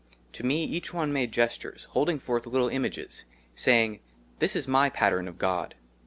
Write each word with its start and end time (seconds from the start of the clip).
TO 0.33 0.41
ME 0.43 0.63
EACH 0.63 0.95
ONE 0.95 1.13
MADE 1.13 1.31
GESTURES, 1.31 1.83
HOLDING 1.91 2.17
FORTH 2.17 2.47
LITTLE 2.47 2.69
IMAGES, 2.69 3.25
SAYING," 3.53 3.99
THIS 4.39 4.55
IS 4.55 4.67
MY 4.67 4.89
PATTERN 4.89 5.27
OF 5.27 5.37
GOD. 5.37 5.75